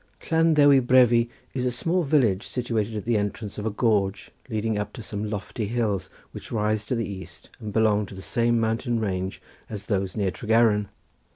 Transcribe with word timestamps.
Llan 0.31 0.55
Ddewi 0.55 0.79
Brefi 0.81 1.29
is 1.53 1.63
a 1.63 1.69
small 1.71 2.01
village 2.01 2.47
situated 2.47 2.95
at 2.97 3.05
the 3.05 3.17
entrance 3.19 3.59
of 3.59 3.67
a 3.67 3.69
gorge 3.69 4.31
leading 4.49 4.79
up 4.79 4.93
to 4.93 5.03
some 5.03 5.29
lofty 5.29 5.67
hills 5.67 6.09
which 6.31 6.51
rise 6.51 6.87
to 6.87 6.95
the 6.95 7.07
east 7.07 7.51
and 7.59 7.71
belong 7.71 8.07
to 8.07 8.15
the 8.15 8.21
same 8.23 8.59
mountain 8.59 8.99
range 8.99 9.43
as 9.69 9.85
those 9.85 10.17
near 10.17 10.31
Tregaron. 10.31 10.87